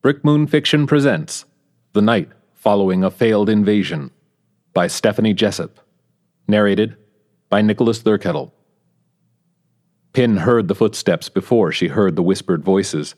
Brick 0.00 0.24
Moon 0.24 0.46
Fiction 0.46 0.86
presents 0.86 1.44
The 1.92 2.00
Night 2.00 2.28
Following 2.54 3.02
a 3.02 3.10
Failed 3.10 3.48
Invasion 3.48 4.12
by 4.72 4.86
Stephanie 4.86 5.34
Jessup. 5.34 5.80
Narrated 6.46 6.96
by 7.48 7.62
Nicholas 7.62 8.00
Thurkettle. 8.00 8.52
Pin 10.12 10.36
heard 10.36 10.68
the 10.68 10.76
footsteps 10.76 11.28
before 11.28 11.72
she 11.72 11.88
heard 11.88 12.14
the 12.14 12.22
whispered 12.22 12.62
voices. 12.62 13.16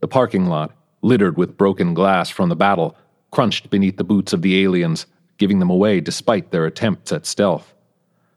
The 0.00 0.06
parking 0.06 0.48
lot, 0.48 0.76
littered 1.00 1.38
with 1.38 1.56
broken 1.56 1.94
glass 1.94 2.28
from 2.28 2.50
the 2.50 2.56
battle, 2.56 2.94
crunched 3.30 3.70
beneath 3.70 3.96
the 3.96 4.04
boots 4.04 4.34
of 4.34 4.42
the 4.42 4.62
aliens, 4.62 5.06
giving 5.38 5.60
them 5.60 5.70
away 5.70 5.98
despite 6.02 6.50
their 6.50 6.66
attempts 6.66 7.10
at 7.10 7.24
stealth. 7.24 7.72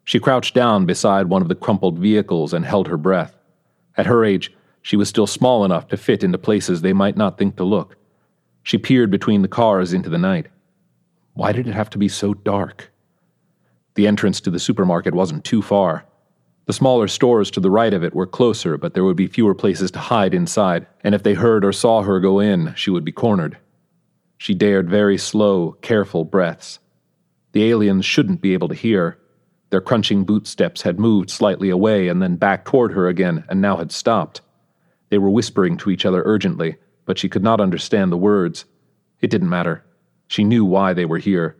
She 0.06 0.22
crouched 0.22 0.56
down 0.56 0.86
beside 0.86 1.28
one 1.28 1.42
of 1.42 1.50
the 1.50 1.56
crumpled 1.56 2.00
vehicles 2.00 2.54
and 2.54 2.64
held 2.64 2.88
her 2.88 2.98
breath. 2.98 3.36
At 3.98 4.06
her 4.06 4.24
age, 4.24 4.54
she 4.86 4.96
was 4.96 5.10
still 5.10 5.26
small 5.26 5.66
enough 5.66 5.88
to 5.88 5.98
fit 5.98 6.24
into 6.24 6.38
places 6.38 6.82
they 6.82 6.94
might 6.94 7.18
not 7.18 7.40
think 7.40 7.56
to 7.56 7.64
look. 7.64 7.96
She 8.62 8.78
peered 8.78 9.10
between 9.10 9.42
the 9.42 9.48
cars 9.48 9.94
into 9.94 10.12
the 10.12 10.20
night. 10.20 10.46
Why 11.34 11.54
did 11.54 11.68
it 11.68 11.74
have 11.74 11.90
to 11.90 11.98
be 11.98 12.08
so 12.08 12.36
dark? 12.36 12.94
The 13.96 14.06
entrance 14.06 14.40
to 14.42 14.52
the 14.52 14.60
supermarket 14.60 15.16
wasn't 15.16 15.44
too 15.44 15.64
far. 15.64 16.06
The 16.68 16.74
smaller 16.74 17.08
stores 17.08 17.50
to 17.52 17.60
the 17.60 17.72
right 17.72 17.96
of 17.96 18.04
it 18.04 18.14
were 18.14 18.28
closer, 18.28 18.78
but 18.78 18.94
there 18.94 19.04
would 19.04 19.16
be 19.16 19.26
fewer 19.26 19.56
places 19.56 19.90
to 19.90 19.98
hide 19.98 20.36
inside, 20.36 20.86
and 21.04 21.16
if 21.16 21.24
they 21.24 21.34
heard 21.34 21.66
or 21.66 21.72
saw 21.72 22.04
her 22.04 22.20
go 22.20 22.40
in, 22.40 22.72
she 22.76 22.92
would 22.92 23.04
be 23.04 23.12
cornered. 23.12 23.58
She 24.38 24.54
dared 24.54 24.88
very 24.88 25.18
slow, 25.18 25.72
careful 25.82 26.26
breaths. 26.26 26.78
The 27.54 27.72
aliens 27.72 28.06
shouldn't 28.06 28.40
be 28.40 28.54
able 28.54 28.68
to 28.68 28.76
hear. 28.76 29.18
Their 29.72 29.82
crunching 29.82 30.26
boot 30.26 30.46
steps 30.46 30.84
had 30.84 31.00
moved 31.00 31.32
slightly 31.32 31.72
away 31.72 32.08
and 32.08 32.22
then 32.22 32.36
back 32.36 32.66
toward 32.66 32.92
her 32.92 33.08
again, 33.08 33.46
and 33.50 33.60
now 33.60 33.78
had 33.78 33.92
stopped. 33.92 34.42
They 35.16 35.20
were 35.20 35.30
whispering 35.30 35.78
to 35.78 35.90
each 35.92 36.06
other 36.06 36.24
urgently, 36.26 36.76
but 37.06 37.18
she 37.18 37.30
could 37.30 37.42
not 37.42 37.62
understand 37.62 38.12
the 38.12 38.18
words. 38.18 38.66
It 39.22 39.30
didn't 39.30 39.48
matter. 39.48 39.82
She 40.28 40.44
knew 40.44 40.66
why 40.66 40.92
they 40.92 41.06
were 41.06 41.20
here, 41.20 41.56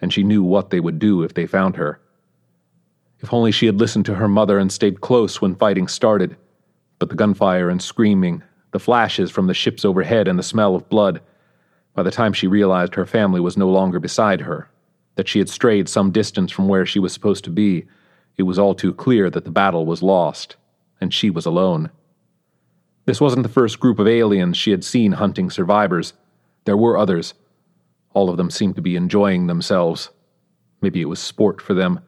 and 0.00 0.12
she 0.12 0.24
knew 0.24 0.42
what 0.42 0.70
they 0.70 0.80
would 0.80 0.98
do 0.98 1.22
if 1.22 1.32
they 1.32 1.46
found 1.46 1.76
her. 1.76 2.00
If 3.20 3.32
only 3.32 3.52
she 3.52 3.66
had 3.66 3.78
listened 3.78 4.04
to 4.06 4.16
her 4.16 4.26
mother 4.26 4.58
and 4.58 4.72
stayed 4.72 5.00
close 5.00 5.40
when 5.40 5.54
fighting 5.54 5.86
started. 5.86 6.36
But 6.98 7.08
the 7.08 7.14
gunfire 7.14 7.68
and 7.68 7.80
screaming, 7.80 8.42
the 8.72 8.80
flashes 8.80 9.30
from 9.30 9.46
the 9.46 9.54
ships 9.54 9.84
overhead, 9.84 10.26
and 10.26 10.36
the 10.36 10.42
smell 10.42 10.74
of 10.74 10.88
blood. 10.88 11.20
By 11.94 12.02
the 12.02 12.10
time 12.10 12.32
she 12.32 12.48
realized 12.48 12.96
her 12.96 13.06
family 13.06 13.38
was 13.38 13.56
no 13.56 13.70
longer 13.70 14.00
beside 14.00 14.40
her, 14.40 14.68
that 15.14 15.28
she 15.28 15.38
had 15.38 15.48
strayed 15.48 15.88
some 15.88 16.10
distance 16.10 16.50
from 16.50 16.66
where 16.66 16.84
she 16.84 16.98
was 16.98 17.12
supposed 17.12 17.44
to 17.44 17.50
be, 17.50 17.86
it 18.36 18.42
was 18.42 18.58
all 18.58 18.74
too 18.74 18.92
clear 18.92 19.30
that 19.30 19.44
the 19.44 19.52
battle 19.52 19.86
was 19.86 20.02
lost, 20.02 20.56
and 21.00 21.14
she 21.14 21.30
was 21.30 21.46
alone. 21.46 21.88
This 23.04 23.20
wasn't 23.20 23.42
the 23.42 23.48
first 23.48 23.80
group 23.80 23.98
of 23.98 24.06
aliens 24.06 24.56
she 24.56 24.70
had 24.70 24.84
seen 24.84 25.12
hunting 25.12 25.50
survivors. 25.50 26.12
There 26.64 26.76
were 26.76 26.96
others. 26.96 27.34
All 28.14 28.30
of 28.30 28.36
them 28.36 28.50
seemed 28.50 28.76
to 28.76 28.82
be 28.82 28.94
enjoying 28.94 29.46
themselves. 29.46 30.10
Maybe 30.80 31.00
it 31.00 31.08
was 31.08 31.18
sport 31.18 31.60
for 31.60 31.74
them. 31.74 32.00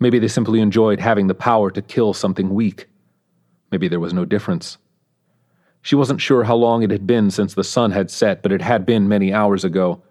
Maybe 0.00 0.18
they 0.18 0.28
simply 0.28 0.60
enjoyed 0.60 1.00
having 1.00 1.26
the 1.26 1.34
power 1.34 1.70
to 1.70 1.82
kill 1.82 2.14
something 2.14 2.50
weak. 2.54 2.88
Maybe 3.70 3.88
there 3.88 4.00
was 4.00 4.14
no 4.14 4.24
difference. 4.24 4.78
She 5.82 5.94
wasn't 5.94 6.20
sure 6.20 6.44
how 6.44 6.56
long 6.56 6.82
it 6.82 6.90
had 6.90 7.06
been 7.06 7.30
since 7.30 7.52
the 7.54 7.64
sun 7.64 7.90
had 7.90 8.10
set, 8.10 8.42
but 8.42 8.52
it 8.52 8.62
had 8.62 8.86
been 8.86 9.08
many 9.08 9.32
hours 9.32 9.64
ago. 9.64 10.02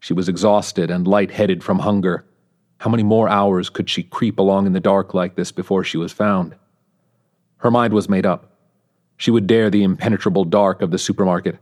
She 0.00 0.14
was 0.14 0.28
exhausted 0.28 0.90
and 0.90 1.06
light-headed 1.06 1.62
from 1.62 1.80
hunger. 1.80 2.24
How 2.78 2.90
many 2.90 3.02
more 3.02 3.28
hours 3.28 3.68
could 3.68 3.90
she 3.90 4.02
creep 4.02 4.38
along 4.38 4.66
in 4.66 4.72
the 4.72 4.80
dark 4.80 5.12
like 5.12 5.34
this 5.34 5.52
before 5.52 5.84
she 5.84 5.98
was 5.98 6.12
found? 6.12 6.56
Her 7.58 7.70
mind 7.70 7.92
was 7.92 8.08
made 8.08 8.24
up. 8.24 8.51
She 9.22 9.30
would 9.30 9.46
dare 9.46 9.70
the 9.70 9.84
impenetrable 9.84 10.44
dark 10.44 10.82
of 10.82 10.90
the 10.90 10.98
supermarket. 10.98 11.56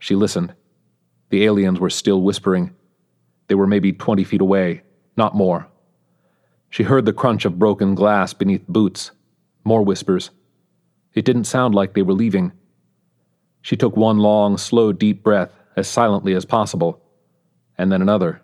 She 0.00 0.16
listened. 0.16 0.54
The 1.28 1.44
aliens 1.44 1.78
were 1.78 1.88
still 1.88 2.20
whispering. 2.20 2.74
They 3.46 3.54
were 3.54 3.68
maybe 3.68 3.92
twenty 3.92 4.24
feet 4.24 4.40
away, 4.40 4.82
not 5.16 5.36
more. 5.36 5.68
She 6.68 6.82
heard 6.82 7.04
the 7.04 7.12
crunch 7.12 7.44
of 7.44 7.60
broken 7.60 7.94
glass 7.94 8.34
beneath 8.34 8.66
boots. 8.66 9.12
More 9.62 9.84
whispers. 9.84 10.30
It 11.14 11.24
didn't 11.24 11.44
sound 11.44 11.76
like 11.76 11.94
they 11.94 12.02
were 12.02 12.12
leaving. 12.12 12.50
She 13.62 13.76
took 13.76 13.96
one 13.96 14.18
long, 14.18 14.58
slow, 14.58 14.90
deep 14.90 15.22
breath, 15.22 15.52
as 15.76 15.86
silently 15.86 16.34
as 16.34 16.44
possible, 16.44 17.00
and 17.78 17.92
then 17.92 18.02
another. 18.02 18.42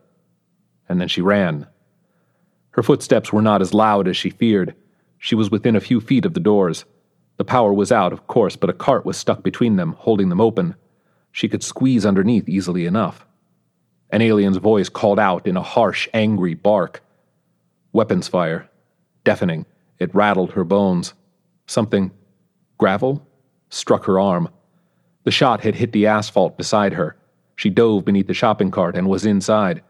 And 0.89 1.01
then 1.01 1.09
she 1.09 1.21
ran. 1.21 1.67
Her 2.71 2.85
footsteps 2.85 3.33
were 3.33 3.43
not 3.43 3.61
as 3.61 3.75
loud 3.75 4.07
as 4.07 4.17
she 4.17 4.31
feared. 4.31 4.77
She 5.19 5.35
was 5.35 5.51
within 5.51 5.75
a 5.75 5.81
few 5.81 6.01
feet 6.01 6.25
of 6.25 6.35
the 6.35 6.39
doors. 6.39 6.85
The 7.37 7.45
power 7.45 7.73
was 7.73 7.93
out, 7.93 8.13
of 8.13 8.27
course, 8.27 8.57
but 8.57 8.71
a 8.71 8.75
cart 8.75 9.05
was 9.05 9.17
stuck 9.17 9.43
between 9.43 9.77
them, 9.77 9.95
holding 9.99 10.31
them 10.31 10.41
open. 10.41 10.75
She 11.33 11.49
could 11.49 11.63
squeeze 11.63 12.07
underneath 12.07 12.49
easily 12.49 12.87
enough. 12.87 13.27
An 14.11 14.23
alien's 14.23 14.57
voice 14.57 14.89
called 14.89 15.19
out 15.19 15.47
in 15.47 15.57
a 15.57 15.63
harsh, 15.63 16.09
angry 16.15 16.55
bark. 16.55 17.03
Weapons 17.93 18.29
fire. 18.29 18.71
Deafening. 19.25 19.67
It 19.99 20.15
rattled 20.15 20.53
her 20.53 20.65
bones. 20.65 21.13
Something. 21.67 22.11
Gravel? 22.79 23.27
Struck 23.69 24.05
her 24.05 24.19
arm. 24.19 24.49
The 25.25 25.31
shot 25.31 25.63
had 25.63 25.75
hit 25.75 25.93
the 25.93 26.07
asphalt 26.07 26.57
beside 26.57 26.95
her. 26.95 27.17
She 27.57 27.69
dove 27.69 28.05
beneath 28.05 28.29
the 28.29 28.35
shopping 28.35 28.71
cart 28.71 28.97
and 28.97 29.09
was 29.09 29.27
inside. 29.27 29.83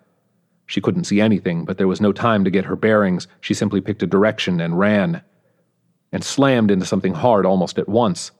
She 0.66 0.80
couldn't 0.80 1.04
see 1.04 1.20
anything, 1.20 1.64
but 1.64 1.78
there 1.78 1.88
was 1.88 2.00
no 2.00 2.12
time 2.12 2.42
to 2.44 2.50
get 2.50 2.64
her 2.64 2.76
bearings. 2.76 3.28
She 3.40 3.54
simply 3.54 3.80
picked 3.80 4.02
a 4.02 4.06
direction 4.06 4.60
and 4.60 4.78
ran 4.78 5.22
and 6.12 6.24
slammed 6.24 6.70
into 6.70 6.86
something 6.86 7.14
hard 7.14 7.44
almost 7.44 7.78
at 7.78 7.88
once. 7.88 8.30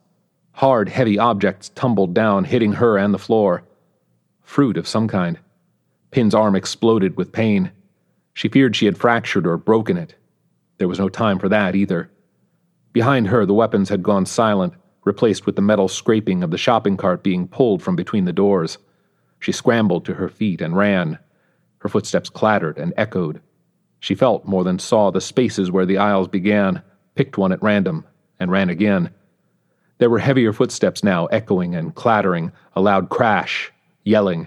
Hard, 0.53 0.89
heavy 0.89 1.19
objects 1.19 1.69
tumbled 1.71 2.15
down, 2.15 2.45
hitting 2.45 2.75
her 2.75 2.97
and 2.97 3.13
the 3.13 3.19
floor. 3.19 3.63
Fruit 4.43 4.77
of 4.77 4.89
some 4.89 5.09
kind. 5.09 5.39
Pin's 6.11 6.35
arm 6.35 6.57
exploded 6.57 7.17
with 7.17 7.33
pain. 7.33 7.73
She 8.33 8.49
feared 8.49 8.75
she 8.77 8.87
had 8.87 8.97
fractured 8.97 9.47
or 9.47 9.57
broken 9.57 9.97
it. 9.97 10.15
There 10.79 10.89
was 10.89 10.99
no 10.99 11.09
time 11.09 11.39
for 11.39 11.49
that 11.49 11.75
either. 11.75 12.11
Behind 12.93 13.29
her, 13.29 13.45
the 13.45 13.55
weapons 13.55 13.89
had 13.89 14.03
gone 14.03 14.25
silent, 14.25 14.73
replaced 15.05 15.47
with 15.47 15.57
the 15.57 15.63
metal 15.63 15.89
scraping 15.89 16.43
of 16.43 16.51
the 16.51 16.59
shopping 16.59 16.97
cart 16.97 17.23
being 17.23 17.49
pulled 17.49 17.83
from 17.83 17.97
between 17.97 18.25
the 18.25 18.33
doors. 18.33 18.79
She 19.39 19.53
scrambled 19.53 20.05
to 20.07 20.15
her 20.15 20.29
feet 20.29 20.61
and 20.61 20.77
ran. 20.77 21.19
Her 21.79 21.89
footsteps 21.89 22.31
clattered 22.31 22.79
and 22.79 22.95
echoed. 22.97 23.41
She 24.01 24.15
felt 24.15 24.47
more 24.47 24.65
than 24.65 24.79
saw 24.79 25.11
the 25.11 25.21
spaces 25.21 25.71
where 25.71 25.87
the 25.87 25.99
aisles 25.99 26.29
began, 26.29 26.83
picked 27.17 27.37
one 27.37 27.51
at 27.51 27.63
random, 27.63 28.05
and 28.39 28.51
ran 28.51 28.71
again. 28.71 29.11
There 29.99 30.11
were 30.11 30.19
heavier 30.19 30.53
footsteps 30.53 31.03
now, 31.03 31.27
echoing 31.27 31.75
and 31.75 31.95
clattering, 31.95 32.53
a 32.75 32.81
loud 32.81 33.09
crash, 33.09 33.73
yelling. 34.05 34.47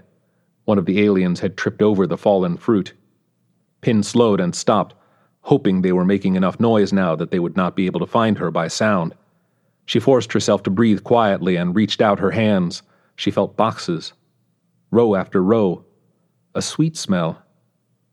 One 0.66 0.78
of 0.78 0.86
the 0.86 1.02
aliens 1.02 1.40
had 1.40 1.58
tripped 1.58 1.82
over 1.82 2.08
the 2.08 2.18
fallen 2.18 2.56
fruit. 2.56 2.94
Pin 3.82 4.04
slowed 4.04 4.40
and 4.40 4.56
stopped, 4.56 4.94
hoping 5.42 5.82
they 5.82 5.92
were 5.92 6.06
making 6.06 6.36
enough 6.36 6.60
noise 6.60 6.94
now 6.94 7.16
that 7.16 7.32
they 7.32 7.40
would 7.40 7.58
not 7.58 7.76
be 7.76 7.88
able 7.88 8.00
to 8.00 8.06
find 8.06 8.38
her 8.38 8.52
by 8.52 8.68
sound. 8.68 9.16
She 9.86 10.00
forced 10.00 10.32
herself 10.34 10.62
to 10.64 10.70
breathe 10.70 11.04
quietly 11.04 11.56
and 11.56 11.76
reached 11.76 12.02
out 12.02 12.20
her 12.20 12.32
hands. 12.32 12.84
She 13.16 13.32
felt 13.32 13.58
boxes. 13.58 14.14
Row 14.92 15.16
after 15.16 15.42
row. 15.42 15.84
A 16.54 16.62
sweet 16.62 16.96
smell. 16.96 17.42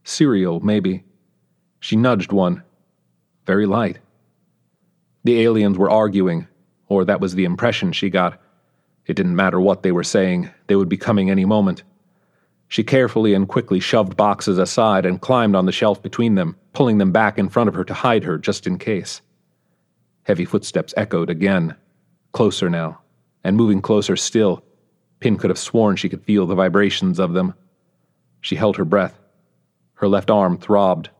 Cereal, 0.05 0.61
maybe. 0.61 1.05
She 1.81 1.97
nudged 1.97 2.33
one. 2.33 2.63
Very 3.45 3.67
light. 3.67 3.99
The 5.27 5.43
aliens 5.43 5.77
were 5.77 5.91
arguing, 5.91 6.47
or 6.87 7.05
that 7.05 7.21
was 7.21 7.35
the 7.35 7.47
impression 7.47 7.91
she 7.91 8.11
got. 8.11 8.41
It 9.07 9.15
didn't 9.15 9.35
matter 9.35 9.61
what 9.61 9.83
they 9.83 9.91
were 9.91 10.05
saying, 10.05 10.51
they 10.69 10.77
would 10.77 10.89
be 10.89 10.97
coming 10.97 11.31
any 11.31 11.45
moment. 11.45 11.83
She 12.69 12.85
carefully 12.85 13.35
and 13.35 13.49
quickly 13.49 13.81
shoved 13.81 14.17
boxes 14.17 14.57
aside 14.57 15.05
and 15.05 15.21
climbed 15.21 15.57
on 15.57 15.67
the 15.67 15.73
shelf 15.73 16.01
between 16.01 16.37
them, 16.37 16.55
pulling 16.75 16.99
them 16.99 17.11
back 17.11 17.39
in 17.39 17.49
front 17.49 17.69
of 17.69 17.75
her 17.75 17.83
to 17.87 17.93
hide 17.93 18.23
her 18.23 18.39
just 18.39 18.69
in 18.69 18.79
case. 18.79 19.21
Heavy 20.23 20.45
footsteps 20.45 20.95
echoed 20.97 21.29
again, 21.29 21.75
closer 22.31 22.71
now, 22.71 23.01
and 23.43 23.57
moving 23.57 23.83
closer 23.83 24.15
still. 24.15 24.63
Pin 25.19 25.39
could 25.39 25.51
have 25.51 25.59
sworn 25.59 25.97
she 25.97 26.09
could 26.09 26.23
feel 26.23 26.47
the 26.47 26.55
vibrations 26.55 27.19
of 27.19 27.33
them. 27.33 27.53
She 28.41 28.55
held 28.55 28.77
her 28.77 28.85
breath. 28.85 29.19
Her 29.95 30.07
left 30.07 30.31
arm 30.31 30.57
throbbed. 30.57 31.11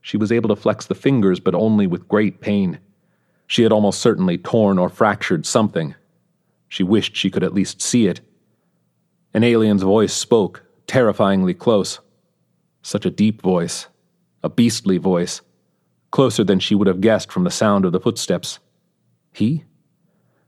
She 0.00 0.16
was 0.16 0.32
able 0.32 0.48
to 0.48 0.60
flex 0.60 0.86
the 0.86 0.96
fingers, 0.96 1.38
but 1.38 1.54
only 1.54 1.86
with 1.86 2.08
great 2.08 2.40
pain. 2.40 2.80
She 3.48 3.62
had 3.62 3.72
almost 3.72 4.00
certainly 4.00 4.36
torn 4.36 4.78
or 4.78 4.90
fractured 4.90 5.46
something. 5.46 5.94
She 6.68 6.82
wished 6.82 7.16
she 7.16 7.30
could 7.30 7.42
at 7.42 7.54
least 7.54 7.80
see 7.80 8.06
it. 8.06 8.20
An 9.32 9.42
alien's 9.42 9.82
voice 9.82 10.12
spoke, 10.12 10.64
terrifyingly 10.86 11.54
close. 11.54 11.98
Such 12.82 13.06
a 13.06 13.10
deep 13.10 13.40
voice, 13.40 13.88
a 14.44 14.50
beastly 14.50 14.98
voice, 14.98 15.40
closer 16.10 16.44
than 16.44 16.60
she 16.60 16.74
would 16.74 16.86
have 16.86 17.00
guessed 17.00 17.32
from 17.32 17.44
the 17.44 17.50
sound 17.50 17.86
of 17.86 17.92
the 17.92 18.00
footsteps. 18.00 18.58
He? 19.32 19.64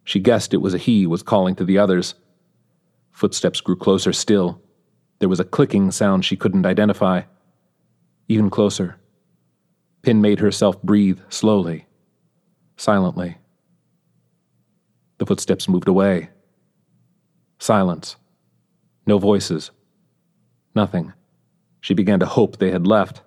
She 0.05 0.20
guessed 0.20 0.53
it 0.53 0.58
was 0.58 0.75
a 0.75 0.79
he 0.79 1.06
was 1.06 1.23
calling 1.23 1.55
to 1.56 1.64
the 1.64 1.79
others. 1.79 2.14
Footsteps 3.12 3.62
grew 3.62 3.76
closer 3.76 4.12
still. 4.12 4.61
There 5.20 5.29
was 5.29 5.41
a 5.41 5.44
clicking 5.44 5.91
sound 5.91 6.26
she 6.26 6.37
couldn't 6.37 6.67
identify. 6.67 7.23
Even 8.29 8.50
closer. 8.50 8.99
Pin 10.03 10.20
made 10.20 10.41
herself 10.41 10.82
breathe 10.82 11.20
slowly 11.31 11.87
silently. 12.81 13.37
The 15.19 15.27
footsteps 15.27 15.69
moved 15.69 15.87
away. 15.87 16.31
Silence. 17.59 18.17
No 19.06 19.19
voices. 19.19 19.71
Nothing. 20.75 21.12
She 21.82 21.93
began 21.93 22.21
to 22.21 22.27
hope 22.27 22.56
they 22.56 22.71
had 22.71 22.87
left. 22.87 23.21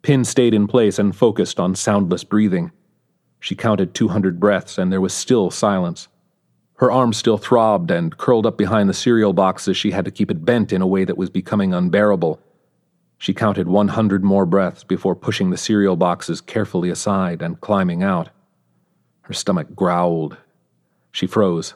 Pin 0.00 0.24
stayed 0.24 0.54
in 0.54 0.66
place 0.66 0.98
and 0.98 1.14
focused 1.14 1.60
on 1.60 1.74
soundless 1.74 2.24
breathing. 2.24 2.72
She 3.38 3.54
counted 3.54 3.92
200 3.92 4.40
breaths, 4.40 4.78
and 4.78 4.90
there 4.90 5.00
was 5.00 5.12
still 5.12 5.50
silence. 5.50 6.08
Her 6.76 6.90
arm 6.90 7.12
still 7.12 7.36
throbbed, 7.36 7.90
and 7.90 8.16
curled 8.16 8.46
up 8.46 8.56
behind 8.56 8.88
the 8.88 8.94
cereal 8.94 9.34
boxes, 9.34 9.76
she 9.76 9.90
had 9.90 10.06
to 10.06 10.10
keep 10.10 10.30
it 10.30 10.44
bent 10.44 10.72
in 10.72 10.80
a 10.80 10.86
way 10.86 11.04
that 11.04 11.18
was 11.18 11.28
becoming 11.28 11.74
unbearable. 11.74 12.40
She 13.18 13.34
counted 13.34 13.66
100 13.66 14.22
more 14.22 14.46
breaths 14.46 14.84
before 14.84 15.14
pushing 15.14 15.50
the 15.50 15.56
cereal 15.56 15.96
boxes 15.96 16.40
carefully 16.40 16.90
aside 16.90 17.42
and 17.42 17.60
climbing 17.60 18.02
out. 18.02 18.28
Her 19.22 19.32
stomach 19.32 19.74
growled. 19.74 20.36
She 21.10 21.26
froze. 21.26 21.74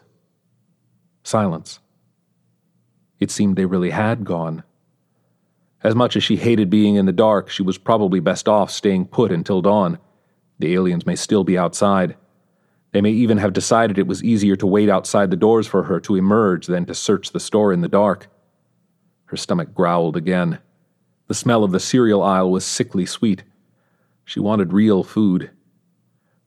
Silence. 1.23 1.81
It 3.19 3.31
seemed 3.31 3.57
they 3.57 3.67
really 3.67 3.91
had 3.91 4.25
gone. 4.25 4.63
As 5.83 5.95
much 5.95 6.15
as 6.15 6.23
she 6.23 6.37
hated 6.37 6.69
being 6.69 6.97
in 6.97 7.07
the 7.07 7.13
dark, 7.13 7.49
she 7.49 7.63
was 7.63 7.79
probably 7.79 8.21
best 8.21 8.49
off 8.49 8.71
staying 8.71 9.07
put 9.07 9.33
until 9.33 9.63
dawn. 9.63 9.99
The 10.59 10.75
aliens 10.75 11.07
may 11.07 11.17
still 11.17 11.43
be 11.43 11.57
outside. 11.57 12.17
They 12.93 13.01
may 13.01 13.13
even 13.13 13.39
have 13.39 13.55
decided 13.55 13.99
it 13.99 14.07
was 14.07 14.23
easier 14.23 14.57
to 14.57 14.67
wait 14.67 14.91
outside 14.91 15.31
the 15.31 15.37
doors 15.37 15.67
for 15.67 15.85
her 15.85 16.01
to 16.01 16.17
emerge 16.17 16.67
than 16.67 16.85
to 16.87 16.95
search 16.95 17.33
the 17.33 17.41
store 17.41 17.73
in 17.73 17.81
the 17.81 17.89
dark. 17.89 18.29
Her 19.27 19.37
stomach 19.37 19.75
growled 19.75 20.17
again. 20.17 20.59
The 21.31 21.35
smell 21.35 21.63
of 21.63 21.71
the 21.71 21.79
cereal 21.79 22.25
aisle 22.25 22.51
was 22.51 22.65
sickly 22.65 23.07
sweet. 23.07 23.45
She 24.25 24.41
wanted 24.41 24.73
real 24.73 25.05
food. 25.05 25.53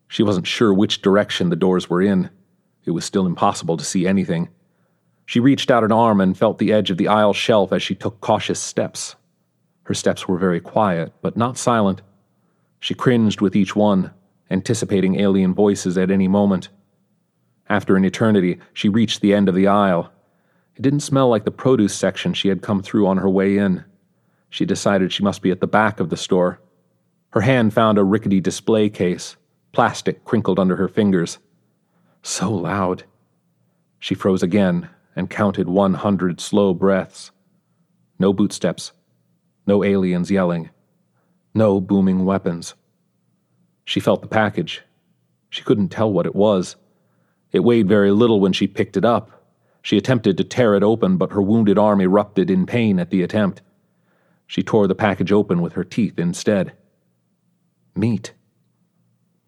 She 0.10 0.24
wasn't 0.24 0.46
sure 0.46 0.74
which 0.74 1.02
direction 1.02 1.48
the 1.48 1.56
doors 1.56 1.90
were 1.90 2.02
in. 2.02 2.30
It 2.84 2.92
was 2.92 3.06
still 3.06 3.26
impossible 3.26 3.78
to 3.78 3.86
see 3.86 4.06
anything. 4.06 4.50
She 5.26 5.40
reached 5.40 5.72
out 5.72 5.86
an 5.86 5.94
arm 5.94 6.20
and 6.20 6.38
felt 6.38 6.58
the 6.58 6.74
edge 6.74 6.92
of 6.92 6.98
the 6.98 7.08
aisle 7.08 7.32
shelf 7.32 7.72
as 7.72 7.82
she 7.82 7.96
took 7.96 8.20
cautious 8.20 8.60
steps. 8.60 9.16
Her 9.84 9.94
steps 9.94 10.28
were 10.28 10.38
very 10.38 10.60
quiet, 10.60 11.14
but 11.22 11.38
not 11.38 11.58
silent. 11.58 12.02
She 12.82 12.94
cringed 12.94 13.40
with 13.40 13.56
each 13.56 13.78
one, 13.78 14.12
anticipating 14.52 15.18
alien 15.18 15.54
voices 15.54 15.98
at 15.98 16.12
any 16.12 16.28
moment. 16.28 16.68
After 17.70 17.96
an 17.96 18.04
eternity, 18.04 18.60
she 18.74 18.90
reached 18.90 19.22
the 19.22 19.34
end 19.34 19.48
of 19.48 19.56
the 19.56 19.68
aisle. 19.68 20.12
It 20.76 20.82
didn't 20.82 21.00
smell 21.00 21.30
like 21.30 21.46
the 21.46 21.52
produce 21.52 21.96
section 21.96 22.34
she 22.34 22.50
had 22.50 22.62
come 22.62 22.84
through 22.84 23.08
on 23.08 23.20
her 23.20 23.30
way 23.30 23.58
in. 23.58 23.86
She 24.54 24.66
decided 24.66 25.12
she 25.12 25.24
must 25.24 25.42
be 25.42 25.50
at 25.50 25.62
the 25.62 25.68
back 25.68 26.00
of 26.00 26.10
the 26.10 26.16
store. 26.16 26.60
Her 27.32 27.42
hand 27.42 27.74
found 27.74 27.98
a 27.98 28.04
rickety 28.04 28.40
display 28.40 28.88
case, 28.88 29.36
plastic 29.72 30.24
crinkled 30.26 30.60
under 30.60 30.76
her 30.76 30.88
fingers. 30.88 31.40
So 32.22 32.52
loud. 32.52 33.04
She 33.98 34.14
froze 34.14 34.44
again 34.44 34.90
and 35.16 35.28
counted 35.28 35.68
100 35.68 36.40
slow 36.40 36.76
breaths. 36.76 37.32
No 38.20 38.32
bootsteps. 38.32 38.92
No 39.66 39.84
aliens 39.84 40.30
yelling. 40.30 40.70
No 41.56 41.82
booming 41.82 42.24
weapons. 42.24 42.76
She 43.86 44.00
felt 44.00 44.22
the 44.22 44.28
package. 44.28 44.84
She 45.50 45.64
couldn't 45.64 45.90
tell 45.90 46.14
what 46.14 46.28
it 46.28 46.36
was. 46.36 46.76
It 47.52 47.64
weighed 47.64 47.88
very 47.88 48.12
little 48.12 48.40
when 48.40 48.54
she 48.54 48.68
picked 48.68 48.98
it 48.98 49.04
up. 49.04 49.48
She 49.82 49.98
attempted 49.98 50.38
to 50.38 50.44
tear 50.44 50.76
it 50.76 50.84
open, 50.84 51.18
but 51.18 51.32
her 51.32 51.42
wounded 51.42 51.80
arm 51.80 52.00
erupted 52.02 52.52
in 52.52 52.68
pain 52.68 53.00
at 53.00 53.10
the 53.10 53.24
attempt. 53.24 53.64
She 54.54 54.62
tore 54.62 54.86
the 54.86 54.94
package 54.94 55.32
open 55.32 55.64
with 55.64 55.74
her 55.74 55.84
teeth 55.84 56.20
instead. 56.20 56.74
Meat. 57.96 58.34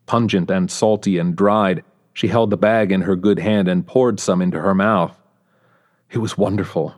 Pungent 0.07 0.49
and 0.49 0.71
salty 0.71 1.19
and 1.19 1.35
dried, 1.35 1.83
she 2.13 2.27
held 2.27 2.49
the 2.49 2.57
bag 2.57 2.91
in 2.91 3.01
her 3.01 3.15
good 3.15 3.37
hand 3.37 3.67
and 3.67 3.85
poured 3.85 4.19
some 4.19 4.41
into 4.41 4.59
her 4.59 4.73
mouth. 4.73 5.15
It 6.09 6.17
was 6.17 6.39
wonderful. 6.39 6.95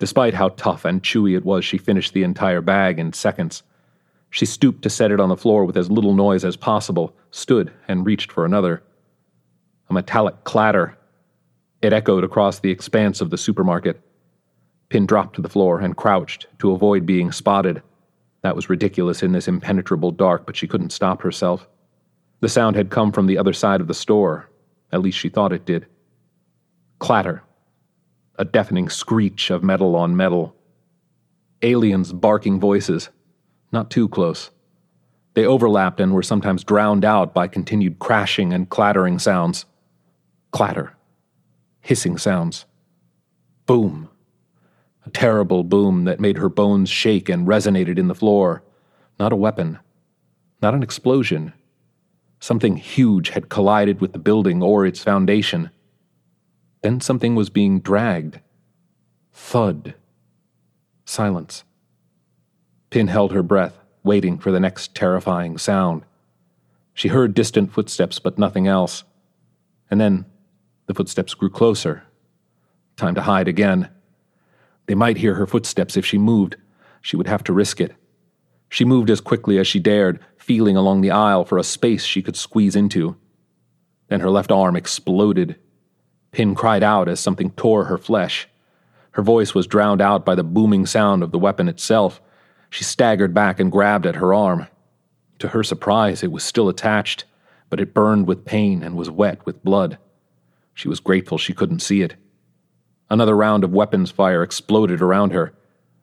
Despite 0.00 0.34
how 0.34 0.48
tough 0.48 0.84
and 0.84 1.00
chewy 1.00 1.36
it 1.36 1.44
was, 1.44 1.64
she 1.64 1.78
finished 1.78 2.12
the 2.12 2.24
entire 2.24 2.60
bag 2.60 2.98
in 2.98 3.12
seconds. 3.12 3.62
She 4.28 4.44
stooped 4.44 4.82
to 4.82 4.90
set 4.90 5.12
it 5.12 5.20
on 5.20 5.28
the 5.28 5.36
floor 5.36 5.64
with 5.64 5.76
as 5.76 5.92
little 5.92 6.14
noise 6.14 6.44
as 6.44 6.56
possible, 6.56 7.14
stood, 7.30 7.72
and 7.86 8.04
reached 8.04 8.32
for 8.32 8.44
another. 8.44 8.82
A 9.88 9.92
metallic 9.92 10.42
clatter. 10.42 10.98
It 11.82 11.92
echoed 11.92 12.24
across 12.24 12.58
the 12.58 12.72
expanse 12.72 13.20
of 13.20 13.30
the 13.30 13.38
supermarket. 13.38 14.00
Pin 14.90 15.06
dropped 15.06 15.36
to 15.36 15.42
the 15.42 15.48
floor 15.48 15.80
and 15.80 15.96
crouched 15.96 16.46
to 16.58 16.72
avoid 16.72 17.06
being 17.06 17.32
spotted. 17.32 17.82
That 18.42 18.56
was 18.56 18.68
ridiculous 18.68 19.22
in 19.22 19.32
this 19.32 19.48
impenetrable 19.48 20.10
dark, 20.10 20.44
but 20.44 20.56
she 20.56 20.68
couldn't 20.68 20.92
stop 20.92 21.22
herself. 21.22 21.66
The 22.40 22.48
sound 22.48 22.76
had 22.76 22.90
come 22.90 23.12
from 23.12 23.26
the 23.26 23.38
other 23.38 23.52
side 23.52 23.80
of 23.80 23.86
the 23.86 23.94
store. 23.94 24.50
At 24.92 25.00
least 25.00 25.18
she 25.18 25.28
thought 25.28 25.52
it 25.52 25.64
did. 25.64 25.86
Clatter 26.98 27.42
a 28.40 28.44
deafening 28.44 28.88
screech 28.88 29.50
of 29.50 29.62
metal 29.62 29.94
on 29.94 30.16
metal. 30.16 30.56
Aliens' 31.60 32.10
barking 32.10 32.58
voices, 32.58 33.10
not 33.70 33.90
too 33.90 34.08
close. 34.08 34.50
They 35.34 35.44
overlapped 35.44 36.00
and 36.00 36.14
were 36.14 36.22
sometimes 36.22 36.64
drowned 36.64 37.04
out 37.04 37.34
by 37.34 37.48
continued 37.48 37.98
crashing 37.98 38.54
and 38.54 38.68
clattering 38.68 39.18
sounds. 39.18 39.66
Clatter. 40.52 40.94
Hissing 41.82 42.16
sounds. 42.16 42.64
Boom. 43.66 44.09
A 45.06 45.10
terrible 45.10 45.64
boom 45.64 46.04
that 46.04 46.20
made 46.20 46.38
her 46.38 46.48
bones 46.48 46.88
shake 46.88 47.28
and 47.28 47.46
resonated 47.46 47.98
in 47.98 48.08
the 48.08 48.14
floor. 48.14 48.62
Not 49.18 49.32
a 49.32 49.36
weapon. 49.36 49.78
Not 50.62 50.74
an 50.74 50.82
explosion. 50.82 51.52
Something 52.38 52.76
huge 52.76 53.30
had 53.30 53.48
collided 53.48 54.00
with 54.00 54.12
the 54.12 54.18
building 54.18 54.62
or 54.62 54.86
its 54.86 55.02
foundation. 55.02 55.70
Then 56.82 57.00
something 57.00 57.34
was 57.34 57.50
being 57.50 57.80
dragged. 57.80 58.40
Thud. 59.32 59.94
Silence. 61.04 61.64
Pin 62.90 63.08
held 63.08 63.32
her 63.32 63.42
breath, 63.42 63.78
waiting 64.02 64.38
for 64.38 64.50
the 64.50 64.60
next 64.60 64.94
terrifying 64.94 65.58
sound. 65.58 66.02
She 66.94 67.08
heard 67.08 67.34
distant 67.34 67.72
footsteps, 67.72 68.18
but 68.18 68.38
nothing 68.38 68.66
else. 68.66 69.04
And 69.90 70.00
then 70.00 70.26
the 70.86 70.94
footsteps 70.94 71.34
grew 71.34 71.50
closer. 71.50 72.04
Time 72.96 73.14
to 73.14 73.22
hide 73.22 73.48
again. 73.48 73.88
They 74.90 74.96
might 74.96 75.18
hear 75.18 75.34
her 75.34 75.46
footsteps 75.46 75.96
if 75.96 76.04
she 76.04 76.18
moved. 76.18 76.56
She 77.00 77.16
would 77.16 77.28
have 77.28 77.44
to 77.44 77.52
risk 77.52 77.80
it. 77.80 77.94
She 78.68 78.84
moved 78.84 79.08
as 79.08 79.20
quickly 79.20 79.56
as 79.56 79.68
she 79.68 79.78
dared, 79.78 80.18
feeling 80.36 80.76
along 80.76 81.00
the 81.00 81.12
aisle 81.12 81.44
for 81.44 81.58
a 81.58 81.62
space 81.62 82.02
she 82.02 82.22
could 82.22 82.34
squeeze 82.34 82.74
into. 82.74 83.14
Then 84.08 84.18
her 84.18 84.30
left 84.30 84.50
arm 84.50 84.74
exploded 84.74 85.60
Pin 86.32 86.56
cried 86.56 86.82
out 86.82 87.08
as 87.08 87.20
something 87.20 87.52
tore 87.52 87.84
her 87.84 87.98
flesh. 87.98 88.48
Her 89.12 89.22
voice 89.22 89.54
was 89.54 89.68
drowned 89.68 90.00
out 90.00 90.24
by 90.24 90.34
the 90.34 90.42
booming 90.42 90.86
sound 90.86 91.22
of 91.22 91.30
the 91.30 91.38
weapon 91.38 91.68
itself. 91.68 92.20
She 92.68 92.82
staggered 92.82 93.32
back 93.32 93.60
and 93.60 93.70
grabbed 93.70 94.06
at 94.06 94.16
her 94.16 94.34
arm. 94.34 94.66
To 95.38 95.46
her 95.46 95.62
surprise, 95.62 96.24
it 96.24 96.32
was 96.32 96.42
still 96.42 96.68
attached, 96.68 97.26
but 97.68 97.78
it 97.78 97.94
burned 97.94 98.26
with 98.26 98.44
pain 98.44 98.82
and 98.82 98.96
was 98.96 99.08
wet 99.08 99.46
with 99.46 99.62
blood. 99.62 99.98
She 100.74 100.88
was 100.88 100.98
grateful 100.98 101.38
she 101.38 101.54
couldn't 101.54 101.78
see 101.78 102.02
it. 102.02 102.16
Another 103.10 103.36
round 103.36 103.64
of 103.64 103.72
weapons 103.72 104.10
fire 104.10 104.42
exploded 104.42 105.02
around 105.02 105.32
her. 105.32 105.52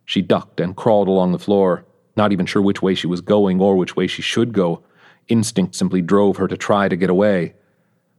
She 0.03 0.21
ducked 0.21 0.59
and 0.59 0.75
crawled 0.75 1.07
along 1.07 1.31
the 1.31 1.39
floor, 1.39 1.85
not 2.17 2.31
even 2.31 2.45
sure 2.45 2.61
which 2.61 2.81
way 2.81 2.95
she 2.95 3.07
was 3.07 3.21
going 3.21 3.61
or 3.61 3.77
which 3.77 3.95
way 3.95 4.07
she 4.07 4.21
should 4.21 4.51
go. 4.51 4.83
Instinct 5.29 5.75
simply 5.75 6.01
drove 6.01 6.37
her 6.37 6.47
to 6.47 6.57
try 6.57 6.89
to 6.89 6.95
get 6.95 7.09
away. 7.09 7.53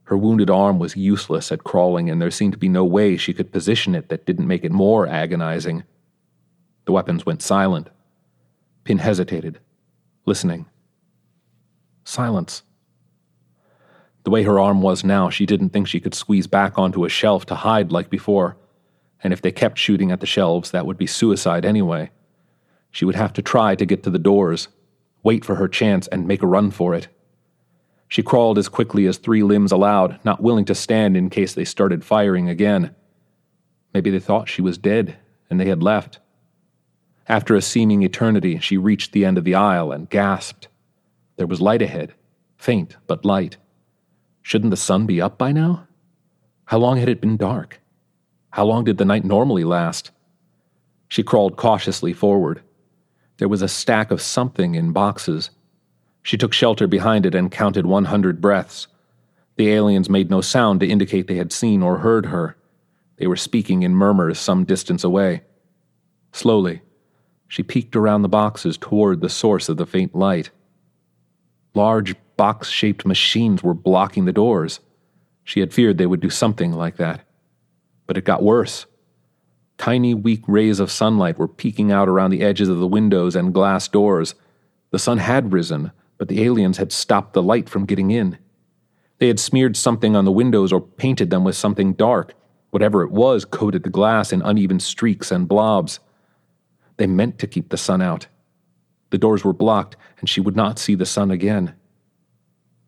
Her 0.05 0.17
wounded 0.17 0.49
arm 0.49 0.79
was 0.79 0.95
useless 0.95 1.51
at 1.51 1.63
crawling, 1.63 2.09
and 2.09 2.19
there 2.19 2.31
seemed 2.31 2.53
to 2.53 2.59
be 2.59 2.67
no 2.67 2.83
way 2.83 3.15
she 3.15 3.33
could 3.33 3.51
position 3.51 3.93
it 3.93 4.09
that 4.09 4.25
didn't 4.25 4.47
make 4.47 4.63
it 4.63 4.71
more 4.71 5.07
agonizing. 5.07 5.83
The 6.85 6.91
weapons 6.91 7.27
went 7.27 7.43
silent. 7.43 7.89
Pin 8.85 8.97
hesitated, 8.97 9.59
listening. 10.25 10.65
Silence. 12.05 12.63
The 14.23 14.31
way 14.31 14.41
her 14.43 14.59
arm 14.59 14.81
was 14.81 15.03
now, 15.03 15.29
she 15.29 15.45
didn't 15.45 15.69
think 15.69 15.87
she 15.87 15.99
could 15.99 16.15
squeeze 16.15 16.47
back 16.47 16.79
onto 16.79 17.05
a 17.05 17.09
shelf 17.09 17.45
to 17.47 17.55
hide 17.55 17.91
like 17.91 18.09
before, 18.09 18.57
and 19.23 19.33
if 19.33 19.41
they 19.41 19.51
kept 19.51 19.77
shooting 19.77 20.11
at 20.11 20.19
the 20.19 20.25
shelves, 20.25 20.71
that 20.71 20.85
would 20.85 20.97
be 20.97 21.07
suicide 21.07 21.65
anyway. 21.65 22.09
She 22.91 23.05
would 23.05 23.15
have 23.15 23.33
to 23.33 23.41
try 23.41 23.75
to 23.75 23.85
get 23.85 24.03
to 24.03 24.09
the 24.09 24.19
doors, 24.19 24.69
wait 25.23 25.45
for 25.45 25.55
her 25.55 25.67
chance, 25.67 26.07
and 26.07 26.27
make 26.27 26.41
a 26.41 26.47
run 26.47 26.71
for 26.71 26.95
it. 26.95 27.07
She 28.07 28.23
crawled 28.23 28.57
as 28.57 28.69
quickly 28.69 29.05
as 29.05 29.17
three 29.17 29.43
limbs 29.43 29.71
allowed, 29.71 30.19
not 30.23 30.41
willing 30.41 30.65
to 30.65 30.75
stand 30.75 31.15
in 31.15 31.29
case 31.29 31.53
they 31.53 31.65
started 31.65 32.03
firing 32.03 32.49
again. 32.49 32.95
Maybe 33.93 34.09
they 34.09 34.19
thought 34.19 34.49
she 34.49 34.61
was 34.61 34.77
dead, 34.77 35.17
and 35.49 35.59
they 35.59 35.67
had 35.67 35.83
left. 35.83 36.19
After 37.27 37.55
a 37.55 37.61
seeming 37.61 38.01
eternity, 38.01 38.57
she 38.59 38.77
reached 38.77 39.11
the 39.11 39.25
end 39.25 39.37
of 39.37 39.43
the 39.43 39.53
aisle 39.53 39.91
and 39.91 40.09
gasped. 40.09 40.67
There 41.35 41.45
was 41.45 41.61
light 41.61 41.83
ahead, 41.83 42.13
faint 42.57 42.97
but 43.05 43.23
light. 43.23 43.57
Shouldn't 44.41 44.71
the 44.71 44.77
sun 44.77 45.05
be 45.05 45.21
up 45.21 45.37
by 45.37 45.51
now? 45.51 45.87
How 46.65 46.79
long 46.79 46.97
had 46.97 47.09
it 47.09 47.21
been 47.21 47.37
dark? 47.37 47.79
How 48.51 48.65
long 48.65 48.83
did 48.83 48.97
the 48.97 49.05
night 49.05 49.25
normally 49.25 49.63
last? 49.63 50.11
She 51.07 51.23
crawled 51.23 51.57
cautiously 51.57 52.13
forward. 52.13 52.61
There 53.37 53.47
was 53.47 53.61
a 53.61 53.67
stack 53.67 54.11
of 54.11 54.21
something 54.21 54.75
in 54.75 54.91
boxes 54.91 55.51
she 56.23 56.37
took 56.37 56.53
shelter 56.53 56.87
behind 56.87 57.25
it 57.25 57.35
and 57.35 57.51
counted 57.51 57.85
100 57.85 58.41
breaths. 58.41 58.87
The 59.55 59.71
aliens 59.71 60.09
made 60.09 60.29
no 60.29 60.41
sound 60.41 60.79
to 60.79 60.87
indicate 60.87 61.27
they 61.27 61.37
had 61.37 61.51
seen 61.51 61.81
or 61.81 61.97
heard 61.97 62.27
her. 62.27 62.55
They 63.17 63.27
were 63.27 63.35
speaking 63.35 63.83
in 63.83 63.95
murmurs 63.95 64.39
some 64.39 64.63
distance 64.63 65.03
away. 65.03 65.41
Slowly, 66.31 66.81
she 67.47 67.63
peeked 67.63 67.95
around 67.95 68.21
the 68.21 68.29
boxes 68.29 68.77
toward 68.77 69.21
the 69.21 69.29
source 69.29 69.69
of 69.69 69.77
the 69.77 69.85
faint 69.85 70.15
light. 70.15 70.51
Large 71.73 72.15
box 72.37 72.69
shaped 72.69 73.05
machines 73.05 73.63
were 73.63 73.73
blocking 73.73 74.25
the 74.25 74.31
doors. 74.31 74.79
She 75.43 75.59
had 75.59 75.73
feared 75.73 75.97
they 75.97 76.05
would 76.05 76.21
do 76.21 76.29
something 76.29 76.71
like 76.71 76.97
that. 76.97 77.21
But 78.09 78.17
it 78.17 78.25
got 78.25 78.41
worse. 78.41 78.87
Tiny, 79.77 80.15
weak 80.15 80.41
rays 80.47 80.79
of 80.79 80.89
sunlight 80.89 81.37
were 81.37 81.47
peeking 81.47 81.91
out 81.91 82.09
around 82.09 82.31
the 82.31 82.41
edges 82.41 82.67
of 82.67 82.79
the 82.79 82.87
windows 82.87 83.35
and 83.35 83.53
glass 83.53 83.87
doors. 83.87 84.33
The 84.89 84.97
sun 84.97 85.19
had 85.19 85.53
risen, 85.53 85.91
but 86.17 86.27
the 86.27 86.43
aliens 86.43 86.77
had 86.77 86.91
stopped 86.91 87.33
the 87.33 87.43
light 87.43 87.69
from 87.69 87.85
getting 87.85 88.09
in. 88.09 88.39
They 89.19 89.27
had 89.27 89.39
smeared 89.39 89.77
something 89.77 90.15
on 90.15 90.25
the 90.25 90.31
windows 90.31 90.73
or 90.73 90.81
painted 90.81 91.29
them 91.29 91.43
with 91.43 91.55
something 91.55 91.93
dark. 91.93 92.33
Whatever 92.71 93.03
it 93.03 93.11
was 93.11 93.45
coated 93.45 93.83
the 93.83 93.91
glass 93.91 94.33
in 94.33 94.41
uneven 94.41 94.79
streaks 94.79 95.31
and 95.31 95.47
blobs. 95.47 95.99
They 96.97 97.05
meant 97.05 97.37
to 97.37 97.45
keep 97.45 97.69
the 97.69 97.77
sun 97.77 98.01
out. 98.01 98.25
The 99.11 99.19
doors 99.19 99.43
were 99.43 99.53
blocked, 99.53 99.97
and 100.19 100.27
she 100.27 100.41
would 100.41 100.55
not 100.55 100.79
see 100.79 100.95
the 100.95 101.05
sun 101.05 101.29
again. 101.29 101.75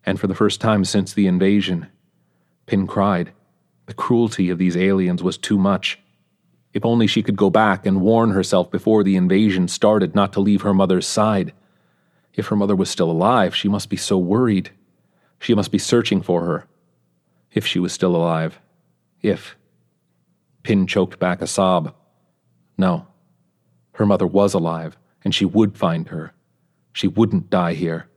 And 0.02 0.18
for 0.18 0.26
the 0.26 0.34
first 0.34 0.60
time 0.60 0.84
since 0.84 1.12
the 1.12 1.28
invasion, 1.28 1.86
Pin 2.66 2.88
cried. 2.88 3.30
The 3.86 3.94
cruelty 3.94 4.50
of 4.50 4.58
these 4.58 4.76
aliens 4.76 5.22
was 5.22 5.38
too 5.38 5.58
much. 5.58 5.98
If 6.72 6.84
only 6.84 7.06
she 7.06 7.22
could 7.22 7.36
go 7.36 7.50
back 7.50 7.84
and 7.84 8.00
warn 8.00 8.30
herself 8.30 8.70
before 8.70 9.04
the 9.04 9.16
invasion 9.16 9.68
started 9.68 10.14
not 10.14 10.32
to 10.34 10.40
leave 10.40 10.62
her 10.62 10.72
mother's 10.72 11.06
side. 11.06 11.52
If 12.34 12.46
her 12.46 12.56
mother 12.56 12.76
was 12.76 12.88
still 12.88 13.10
alive, 13.10 13.54
she 13.54 13.68
must 13.68 13.90
be 13.90 13.96
so 13.96 14.16
worried. 14.16 14.70
She 15.38 15.54
must 15.54 15.70
be 15.70 15.78
searching 15.78 16.22
for 16.22 16.44
her. 16.46 16.66
If 17.52 17.66
she 17.66 17.78
was 17.78 17.92
still 17.92 18.16
alive. 18.16 18.58
If. 19.20 19.56
Pin 20.62 20.86
choked 20.86 21.18
back 21.18 21.42
a 21.42 21.46
sob. 21.46 21.94
No. 22.78 23.06
Her 23.94 24.06
mother 24.06 24.26
was 24.26 24.54
alive, 24.54 24.96
and 25.24 25.34
she 25.34 25.44
would 25.44 25.76
find 25.76 26.08
her. 26.08 26.32
She 26.92 27.08
wouldn't 27.08 27.50
die 27.50 27.74
here. 27.74 28.08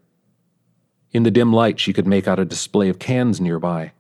In 1.12 1.24
the 1.24 1.32
dim 1.32 1.52
light, 1.52 1.80
she 1.80 1.94
could 1.94 2.08
make 2.08 2.28
out 2.28 2.40
a 2.40 2.46
display 2.46 2.88
of 2.90 3.00
cans 3.00 3.42
nearby. 3.42 3.92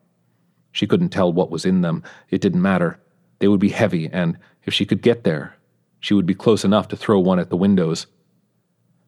She 0.76 0.88
couldn't 0.88 1.08
tell 1.08 1.32
what 1.32 1.50
was 1.50 1.66
in 1.66 1.80
them. 1.80 2.04
It 2.30 2.42
didn't 2.42 2.62
matter. 2.62 3.00
They 3.40 3.48
would 3.48 3.62
be 3.62 3.70
heavy, 3.70 4.10
and 4.12 4.38
if 4.66 4.74
she 4.74 4.86
could 4.86 5.02
get 5.02 5.24
there, 5.24 5.56
she 6.02 6.14
would 6.14 6.26
be 6.26 6.36
close 6.36 6.66
enough 6.66 6.90
to 6.90 6.98
throw 6.98 7.18
one 7.18 7.40
at 7.40 7.50
the 7.50 7.56
windows. 7.56 8.08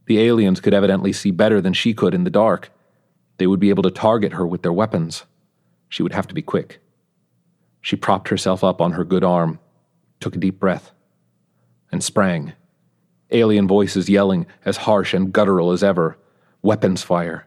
The 0.06 0.22
aliens 0.22 0.62
could 0.62 0.74
evidently 0.74 1.12
see 1.12 1.30
better 1.30 1.60
than 1.60 1.74
she 1.74 1.94
could 1.94 2.14
in 2.14 2.24
the 2.24 2.30
dark. 2.30 2.72
They 3.38 3.48
would 3.48 3.60
be 3.60 3.68
able 3.68 3.84
to 3.84 3.92
target 3.92 4.32
her 4.32 4.48
with 4.48 4.62
their 4.62 4.72
weapons. 4.72 5.26
She 5.90 6.04
would 6.04 6.14
have 6.14 6.26
to 6.28 6.34
be 6.34 6.42
quick. 6.42 6.80
She 7.82 7.98
propped 7.98 8.30
herself 8.30 8.64
up 8.64 8.80
on 8.80 8.94
her 8.94 9.04
good 9.04 9.26
arm, 9.26 9.60
took 10.22 10.38
a 10.38 10.40
deep 10.40 10.62
breath, 10.62 10.94
and 11.92 12.02
sprang. 12.02 12.54
Alien 13.32 13.68
voices 13.68 14.08
yelling, 14.08 14.48
as 14.64 14.78
harsh 14.78 15.14
and 15.14 15.34
guttural 15.34 15.74
as 15.74 15.84
ever. 15.84 16.18
Weapons 16.62 17.04
fire. 17.04 17.46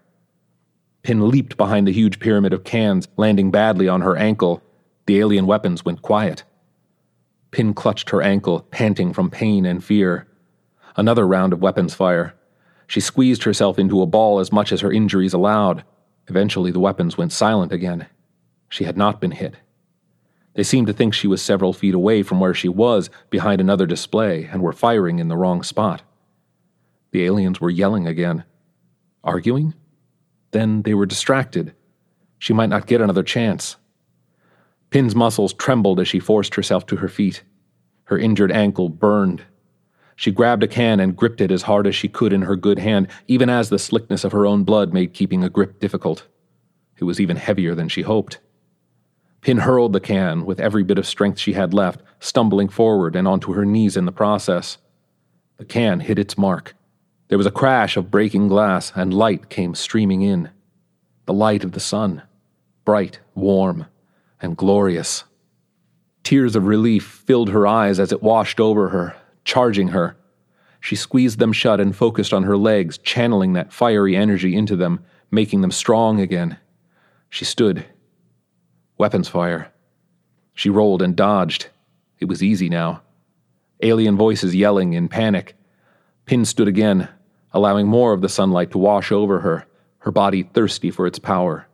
Pin 1.02 1.30
leaped 1.30 1.57
behind 1.57 1.87
the 1.87 1.92
huge 1.92 2.21
pyramid 2.21 2.52
of 2.52 2.64
cans, 2.64 3.09
landing 3.16 3.50
badly 3.50 3.88
on 3.88 4.02
her 4.02 4.16
ankle. 4.16 4.62
The 5.07 5.19
alien 5.19 5.47
weapons 5.47 5.85
went 5.85 6.02
quiet. 6.02 6.45
Pin 7.50 7.75
clutched 7.75 8.11
her 8.11 8.23
ankle, 8.23 8.61
panting 8.71 9.12
from 9.12 9.30
pain 9.30 9.64
and 9.64 9.83
fear. 9.83 10.28
Another 10.97 11.26
round 11.26 11.52
of 11.52 11.62
weapons 11.62 11.95
fire. 11.95 12.35
She 12.87 13.00
squeezed 13.00 13.45
herself 13.45 13.78
into 13.78 14.02
a 14.02 14.07
ball 14.07 14.40
as 14.40 14.52
much 14.52 14.73
as 14.73 14.80
her 14.80 14.92
injuries 14.92 15.33
allowed. 15.33 15.85
Eventually, 16.28 16.71
the 16.71 16.80
weapons 16.80 17.16
went 17.16 17.33
silent 17.33 17.73
again. 17.73 18.07
She 18.69 18.85
had 18.85 18.97
not 18.97 19.21
been 19.21 19.33
hit. 19.33 19.57
They 20.54 20.62
seemed 20.62 20.88
to 20.88 20.92
think 20.92 21.14
she 21.14 21.28
was 21.28 21.40
several 21.40 21.73
feet 21.73 21.95
away 21.95 22.23
from 22.23 22.40
where 22.40 22.54
she 22.54 22.69
was, 22.69 23.09
behind 23.30 23.61
another 23.61 23.87
display, 23.87 24.45
and 24.45 24.61
were 24.62 24.73
firing 24.73 25.19
in 25.19 25.28
the 25.28 25.37
wrong 25.37 25.62
spot. 25.62 26.02
The 27.12 27.25
aliens 27.25 27.61
were 27.61 27.71
yelling 27.71 28.07
again. 28.07 28.45
Arguing? 29.25 29.75
Then 30.52 30.83
they 30.83 30.95
were 30.95 31.07
distracted. 31.07 31.75
She 32.38 32.52
might 32.52 32.69
not 32.69 32.87
get 32.87 33.00
another 33.00 33.23
chance. 33.23 33.76
Pin's 34.90 35.14
muscles 35.14 35.52
trembled 35.52 36.00
as 36.00 36.09
she 36.09 36.19
forced 36.19 36.54
herself 36.57 36.87
to 36.87 36.97
her 36.97 37.09
feet. 37.09 37.42
Her 38.04 38.19
injured 38.19 38.50
ankle 38.50 38.88
burned. 38.88 39.42
She 40.16 40.33
grabbed 40.33 40.62
a 40.62 40.69
can 40.69 41.00
and 41.00 41.16
gripped 41.16 41.40
it 41.40 41.50
as 41.50 41.62
hard 41.62 41.87
as 41.87 41.95
she 41.95 42.09
could 42.09 42.33
in 42.33 42.42
her 42.42 42.57
good 42.57 42.78
hand, 42.78 43.09
even 43.28 43.49
as 43.49 43.69
the 43.69 43.78
slickness 43.78 44.25
of 44.25 44.33
her 44.33 44.45
own 44.47 44.64
blood 44.64 44.92
made 44.92 45.14
keeping 45.14 45.45
a 45.45 45.49
grip 45.49 45.78
difficult. 45.78 46.26
It 46.99 47.04
was 47.04 47.21
even 47.21 47.37
heavier 47.37 47.75
than 47.75 47.88
she 47.88 48.02
hoped. 48.02 48.38
Pin 49.40 49.59
hurled 49.59 49.92
the 49.92 50.00
can 50.00 50.45
with 50.45 50.61
every 50.61 50.83
bit 50.83 50.99
of 50.99 51.07
strength 51.07 51.38
she 51.38 51.54
had 51.54 51.73
left, 51.73 52.02
stumbling 52.19 52.69
forward 52.69 53.16
and 53.16 53.26
onto 53.26 53.54
her 53.54 53.64
knees 53.64 53.97
in 53.97 54.04
the 54.04 54.12
process. 54.12 54.76
The 55.57 55.64
can 55.64 56.00
hit 56.00 56.19
its 56.19 56.37
mark. 56.37 56.75
There 57.30 57.38
was 57.38 57.46
a 57.46 57.52
crash 57.52 57.96
of 57.96 58.10
breaking 58.10 58.49
glass, 58.49 58.90
and 58.96 59.14
light 59.14 59.49
came 59.49 59.76
streaming 59.76 60.22
in. 60.22 60.50
The 61.26 61.32
light 61.32 61.62
of 61.62 61.70
the 61.70 61.78
sun, 61.78 62.22
bright, 62.84 63.20
warm, 63.37 63.87
and 64.42 64.56
glorious. 64.56 65.22
Tears 66.25 66.56
of 66.56 66.66
relief 66.66 67.04
filled 67.04 67.50
her 67.50 67.68
eyes 67.68 68.00
as 68.00 68.10
it 68.10 68.20
washed 68.20 68.58
over 68.58 68.88
her, 68.88 69.14
charging 69.44 69.88
her. 69.88 70.16
She 70.80 70.96
squeezed 70.96 71.38
them 71.38 71.52
shut 71.52 71.78
and 71.78 71.94
focused 71.94 72.32
on 72.32 72.42
her 72.42 72.56
legs, 72.56 72.99
channeling 72.99 73.52
that 73.52 73.72
fiery 73.72 74.16
energy 74.16 74.56
into 74.56 74.75
them, 74.75 74.99
making 75.30 75.60
them 75.60 75.70
strong 75.70 76.18
again. 76.18 76.58
She 77.28 77.44
stood. 77.44 77.87
Weapons 78.99 79.28
fire. 79.28 79.70
She 80.52 80.68
rolled 80.68 81.00
and 81.00 81.14
dodged. 81.14 81.68
It 82.18 82.25
was 82.25 82.42
easy 82.42 82.68
now. 82.68 83.02
Alien 83.82 84.16
voices 84.16 84.52
yelling 84.52 84.94
in 84.94 85.08
panic. 85.08 85.54
Pin 86.26 86.44
stood 86.44 86.66
again, 86.66 87.08
allowing 87.52 87.87
more 87.87 88.12
of 88.12 88.21
the 88.21 88.28
sunlight 88.28 88.71
to 88.71 88.78
wash 88.78 89.11
over 89.11 89.40
her, 89.40 89.66
her 89.99 90.11
body 90.11 90.42
thirsty 90.42 90.90
for 90.90 91.07
its 91.07 91.19
power, 91.19 91.66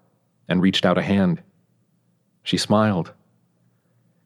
and 0.48 0.62
reached 0.62 0.86
out 0.86 0.98
a 0.98 1.02
hand. 1.02 1.42
She 2.42 2.56
smiled. 2.56 3.12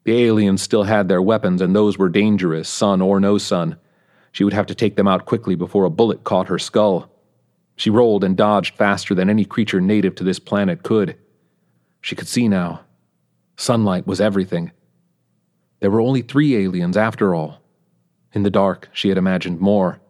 The 0.03 0.23
aliens 0.23 0.61
still 0.61 0.83
had 0.83 1.07
their 1.07 1.21
weapons, 1.21 1.61
and 1.61 1.75
those 1.75 1.97
were 1.97 2.09
dangerous, 2.09 2.67
sun 2.67 3.01
or 3.01 3.19
no 3.19 3.37
sun. 3.37 3.77
She 4.31 4.43
would 4.43 4.53
have 4.53 4.65
to 4.67 4.75
take 4.75 4.95
them 4.95 5.07
out 5.07 5.25
quickly 5.25 5.55
before 5.55 5.85
a 5.85 5.89
bullet 5.89 6.23
caught 6.23 6.47
her 6.47 6.59
skull. 6.59 7.11
She 7.75 7.89
rolled 7.89 8.23
and 8.23 8.35
dodged 8.35 8.75
faster 8.75 9.13
than 9.13 9.29
any 9.29 9.45
creature 9.45 9.81
native 9.81 10.15
to 10.15 10.23
this 10.23 10.39
planet 10.39 10.83
could. 10.83 11.17
She 12.01 12.15
could 12.15 12.27
see 12.27 12.47
now. 12.47 12.81
Sunlight 13.57 14.07
was 14.07 14.19
everything. 14.19 14.71
There 15.79 15.91
were 15.91 16.01
only 16.01 16.21
three 16.21 16.55
aliens 16.55 16.97
after 16.97 17.35
all. 17.35 17.61
In 18.33 18.43
the 18.43 18.49
dark, 18.49 18.89
she 18.93 19.09
had 19.09 19.17
imagined 19.17 19.59
more. 19.59 20.00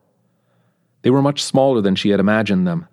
They 1.02 1.10
were 1.10 1.22
much 1.22 1.44
smaller 1.44 1.82
than 1.82 1.96
she 1.96 2.10
had 2.10 2.20
imagined 2.20 2.68
them. 2.68 2.88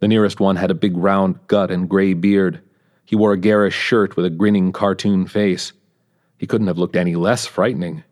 The 0.00 0.08
nearest 0.08 0.40
one 0.40 0.56
had 0.56 0.70
a 0.70 0.74
big 0.74 0.96
round 0.96 1.38
gut 1.46 1.70
and 1.70 1.88
gray 1.88 2.14
beard. 2.14 2.60
He 3.04 3.16
wore 3.16 3.32
a 3.32 3.38
garish 3.38 3.74
shirt 3.74 4.16
with 4.16 4.24
a 4.24 4.30
grinning 4.30 4.72
cartoon 4.72 5.26
face. 5.26 5.72
He 6.38 6.46
couldn't 6.46 6.68
have 6.68 6.78
looked 6.78 6.96
any 6.96 7.16
less 7.16 7.46
frightening. 7.46 8.02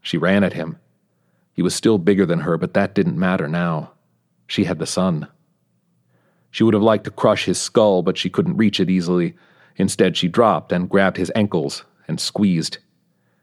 She 0.00 0.16
ran 0.16 0.44
at 0.44 0.52
him. 0.52 0.78
He 1.52 1.62
was 1.62 1.74
still 1.74 1.98
bigger 1.98 2.24
than 2.24 2.40
her, 2.40 2.56
but 2.56 2.74
that 2.74 2.94
didn't 2.94 3.18
matter 3.18 3.48
now. 3.48 3.92
She 4.46 4.64
had 4.64 4.78
the 4.78 4.86
sun. 4.86 5.26
She 6.50 6.64
would 6.64 6.74
have 6.74 6.82
liked 6.82 7.04
to 7.04 7.10
crush 7.10 7.44
his 7.44 7.60
skull, 7.60 8.02
but 8.02 8.16
she 8.16 8.30
couldn't 8.30 8.56
reach 8.56 8.80
it 8.80 8.90
easily. 8.90 9.36
Instead, 9.76 10.16
she 10.16 10.28
dropped 10.28 10.72
and 10.72 10.88
grabbed 10.88 11.16
his 11.16 11.32
ankles 11.34 11.84
and 12.08 12.20
squeezed. 12.20 12.78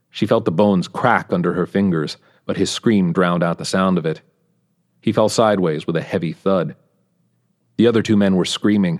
She 0.09 0.25
felt 0.25 0.45
the 0.45 0.51
bones 0.51 0.87
crack 0.87 1.31
under 1.31 1.53
her 1.53 1.65
fingers, 1.65 2.17
but 2.45 2.57
his 2.57 2.71
scream 2.71 3.13
drowned 3.13 3.43
out 3.43 3.57
the 3.57 3.65
sound 3.65 3.97
of 3.97 4.05
it. 4.05 4.21
He 5.07 5.13
fell 5.13 5.29
sideways 5.29 5.87
with 5.87 5.95
a 5.95 6.01
heavy 6.01 6.33
thud. 6.33 6.75
The 7.77 7.87
other 7.87 8.01
two 8.01 8.17
men 8.17 8.35
were 8.35 8.43
screaming, 8.43 8.99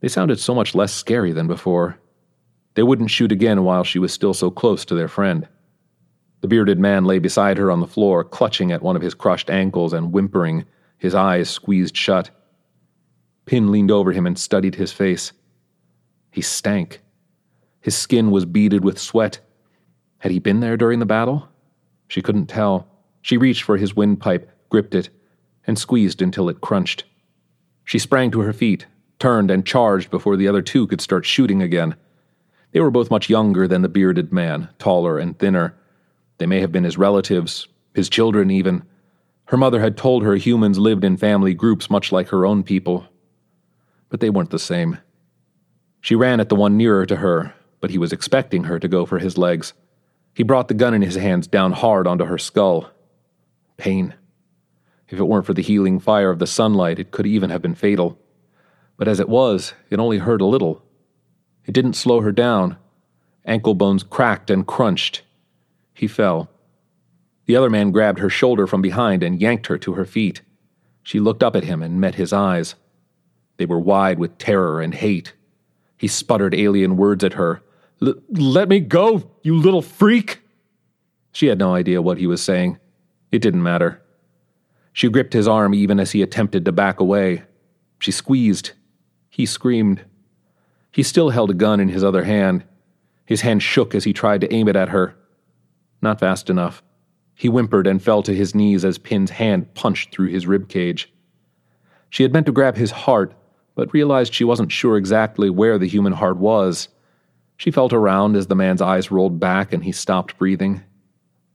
they 0.00 0.08
sounded 0.08 0.40
so 0.40 0.52
much 0.52 0.74
less 0.74 0.92
scary 0.92 1.30
than 1.30 1.46
before. 1.46 1.96
They 2.74 2.82
wouldn't 2.82 3.12
shoot 3.12 3.30
again 3.30 3.62
while 3.62 3.84
she 3.84 4.00
was 4.00 4.12
still 4.12 4.34
so 4.34 4.50
close 4.50 4.84
to 4.86 4.96
their 4.96 5.06
friend. 5.06 5.46
The 6.40 6.48
bearded 6.48 6.80
man 6.80 7.04
lay 7.04 7.20
beside 7.20 7.56
her 7.58 7.70
on 7.70 7.78
the 7.78 7.86
floor, 7.86 8.24
clutching 8.24 8.72
at 8.72 8.82
one 8.82 8.96
of 8.96 9.02
his 9.02 9.14
crushed 9.14 9.48
ankles 9.48 9.92
and 9.92 10.10
whimpering, 10.10 10.64
his 10.98 11.14
eyes 11.14 11.50
squeezed 11.50 11.96
shut. 11.96 12.30
Pin 13.46 13.70
leaned 13.70 13.92
over 13.92 14.10
him 14.10 14.26
and 14.26 14.36
studied 14.36 14.74
his 14.74 14.90
face. 14.90 15.30
He 16.32 16.40
stank. 16.40 17.00
His 17.80 17.96
skin 17.96 18.32
was 18.32 18.44
beaded 18.44 18.82
with 18.82 18.98
sweat. 18.98 19.38
Had 20.18 20.32
he 20.32 20.40
been 20.40 20.58
there 20.58 20.76
during 20.76 20.98
the 20.98 21.06
battle? 21.06 21.48
She 22.08 22.22
couldn't 22.22 22.46
tell. 22.46 22.88
She 23.22 23.36
reached 23.36 23.62
for 23.62 23.76
his 23.76 23.94
windpipe, 23.94 24.50
gripped 24.68 24.96
it, 24.96 25.10
and 25.66 25.78
squeezed 25.78 26.20
until 26.20 26.48
it 26.48 26.60
crunched. 26.60 27.04
She 27.84 27.98
sprang 27.98 28.30
to 28.30 28.40
her 28.40 28.52
feet, 28.52 28.86
turned 29.18 29.50
and 29.50 29.66
charged 29.66 30.10
before 30.10 30.36
the 30.36 30.48
other 30.48 30.62
two 30.62 30.86
could 30.86 31.00
start 31.00 31.24
shooting 31.24 31.62
again. 31.62 31.96
They 32.72 32.80
were 32.80 32.90
both 32.90 33.10
much 33.10 33.30
younger 33.30 33.68
than 33.68 33.82
the 33.82 33.88
bearded 33.88 34.32
man, 34.32 34.68
taller 34.78 35.18
and 35.18 35.38
thinner. 35.38 35.74
They 36.38 36.46
may 36.46 36.60
have 36.60 36.72
been 36.72 36.84
his 36.84 36.98
relatives, 36.98 37.68
his 37.94 38.08
children 38.08 38.50
even. 38.50 38.82
Her 39.46 39.56
mother 39.56 39.80
had 39.80 39.96
told 39.96 40.22
her 40.22 40.34
humans 40.36 40.78
lived 40.78 41.04
in 41.04 41.16
family 41.16 41.54
groups 41.54 41.88
much 41.88 42.10
like 42.10 42.28
her 42.28 42.44
own 42.44 42.62
people. 42.62 43.06
But 44.08 44.20
they 44.20 44.30
weren't 44.30 44.50
the 44.50 44.58
same. 44.58 44.98
She 46.00 46.14
ran 46.14 46.40
at 46.40 46.48
the 46.48 46.56
one 46.56 46.76
nearer 46.76 47.06
to 47.06 47.16
her, 47.16 47.54
but 47.80 47.90
he 47.90 47.98
was 47.98 48.12
expecting 48.12 48.64
her 48.64 48.78
to 48.78 48.88
go 48.88 49.06
for 49.06 49.18
his 49.18 49.38
legs. 49.38 49.72
He 50.34 50.42
brought 50.42 50.68
the 50.68 50.74
gun 50.74 50.94
in 50.94 51.02
his 51.02 51.14
hands 51.14 51.46
down 51.46 51.72
hard 51.72 52.06
onto 52.06 52.24
her 52.24 52.38
skull. 52.38 52.90
Pain. 53.76 54.14
If 55.08 55.18
it 55.18 55.24
weren't 55.24 55.46
for 55.46 55.54
the 55.54 55.62
healing 55.62 56.00
fire 56.00 56.30
of 56.30 56.38
the 56.38 56.46
sunlight, 56.46 56.98
it 56.98 57.10
could 57.10 57.26
even 57.26 57.50
have 57.50 57.62
been 57.62 57.74
fatal. 57.74 58.18
But 58.96 59.08
as 59.08 59.20
it 59.20 59.28
was, 59.28 59.74
it 59.90 59.98
only 59.98 60.18
hurt 60.18 60.40
a 60.40 60.46
little. 60.46 60.82
It 61.66 61.72
didn't 61.72 61.94
slow 61.94 62.20
her 62.20 62.32
down. 62.32 62.76
Ankle 63.44 63.74
bones 63.74 64.02
cracked 64.02 64.50
and 64.50 64.66
crunched. 64.66 65.22
He 65.92 66.06
fell. 66.06 66.50
The 67.46 67.56
other 67.56 67.70
man 67.70 67.90
grabbed 67.90 68.20
her 68.20 68.30
shoulder 68.30 68.66
from 68.66 68.80
behind 68.80 69.22
and 69.22 69.40
yanked 69.40 69.66
her 69.66 69.78
to 69.78 69.94
her 69.94 70.04
feet. 70.04 70.40
She 71.02 71.20
looked 71.20 71.42
up 71.42 71.54
at 71.54 71.64
him 71.64 71.82
and 71.82 72.00
met 72.00 72.14
his 72.14 72.32
eyes. 72.32 72.74
They 73.58 73.66
were 73.66 73.78
wide 73.78 74.18
with 74.18 74.38
terror 74.38 74.80
and 74.80 74.94
hate. 74.94 75.34
He 75.96 76.08
sputtered 76.08 76.54
alien 76.54 76.96
words 76.96 77.22
at 77.22 77.34
her. 77.34 77.62
Let 78.00 78.68
me 78.68 78.80
go, 78.80 79.30
you 79.42 79.56
little 79.56 79.82
freak! 79.82 80.40
She 81.32 81.46
had 81.46 81.58
no 81.58 81.74
idea 81.74 82.02
what 82.02 82.18
he 82.18 82.26
was 82.26 82.42
saying. 82.42 82.78
It 83.30 83.40
didn't 83.40 83.62
matter. 83.62 84.02
She 84.94 85.08
gripped 85.08 85.32
his 85.32 85.48
arm 85.48 85.74
even 85.74 85.98
as 85.98 86.12
he 86.12 86.22
attempted 86.22 86.64
to 86.64 86.72
back 86.72 87.00
away. 87.00 87.42
She 87.98 88.12
squeezed. 88.12 88.72
He 89.28 89.44
screamed. 89.44 90.04
He 90.92 91.02
still 91.02 91.30
held 91.30 91.50
a 91.50 91.54
gun 91.54 91.80
in 91.80 91.88
his 91.88 92.04
other 92.04 92.22
hand. 92.22 92.64
His 93.26 93.40
hand 93.40 93.60
shook 93.60 93.92
as 93.96 94.04
he 94.04 94.12
tried 94.12 94.40
to 94.42 94.54
aim 94.54 94.68
it 94.68 94.76
at 94.76 94.90
her. 94.90 95.16
Not 96.00 96.20
fast 96.20 96.48
enough. 96.48 96.80
He 97.34 97.48
whimpered 97.48 97.88
and 97.88 98.00
fell 98.00 98.22
to 98.22 98.32
his 98.32 98.54
knees 98.54 98.84
as 98.84 98.96
Pin's 98.96 99.30
hand 99.30 99.74
punched 99.74 100.12
through 100.12 100.28
his 100.28 100.46
rib 100.46 100.68
cage. 100.68 101.12
She 102.08 102.22
had 102.22 102.32
meant 102.32 102.46
to 102.46 102.52
grab 102.52 102.76
his 102.76 102.92
heart, 102.92 103.34
but 103.74 103.92
realized 103.92 104.32
she 104.32 104.44
wasn't 104.44 104.70
sure 104.70 104.96
exactly 104.96 105.50
where 105.50 105.76
the 105.76 105.88
human 105.88 106.12
heart 106.12 106.36
was. 106.36 106.88
She 107.56 107.72
felt 107.72 107.92
around 107.92 108.36
as 108.36 108.46
the 108.46 108.54
man's 108.54 108.80
eyes 108.80 109.10
rolled 109.10 109.40
back 109.40 109.72
and 109.72 109.82
he 109.82 109.90
stopped 109.90 110.38
breathing. 110.38 110.84